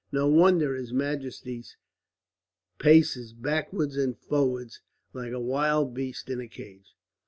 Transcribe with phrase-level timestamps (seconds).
[0.11, 1.63] No wonder his majesty
[2.79, 4.81] paces backwards and forwards
[5.13, 6.95] like a wild beast in a cage."